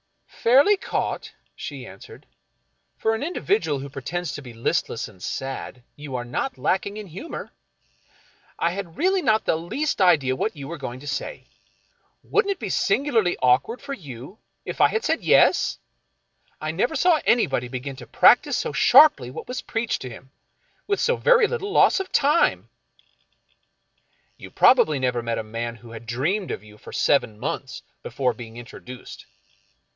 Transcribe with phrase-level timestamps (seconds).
[0.41, 2.25] "Fairly caught," she answered."
[2.97, 7.05] For an individual who pretends to be listless and sad you are not lacking in
[7.05, 7.51] humor.
[8.57, 11.45] I had really not the least idea what you were going to say.
[12.23, 15.77] Wouldn't it be singularly awkward for you if I had said' Yes'?
[16.59, 20.31] I never saw anybody begin to practice so sharply Vvdiat was preached to him—
[20.87, 22.67] with so very little loss of time 1
[24.39, 28.33] ""You probably never met a man who had dreamed of you for seven months before
[28.33, 29.27] being introduced."